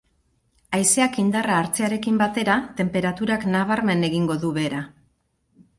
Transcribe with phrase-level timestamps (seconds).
[0.77, 4.83] Haizeak indarra hartzearekin batera, tenperaturak nabarmen egingo du behera.